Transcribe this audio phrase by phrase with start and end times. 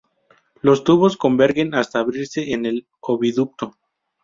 [0.63, 3.77] Los tubos convergen hasta abrirse en el oviducto.